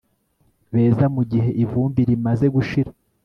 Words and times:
beza 0.73 1.05
mugihe 1.15 1.49
ivumbi 1.63 1.99
rimaze 2.09 2.45
gushira 2.55 2.91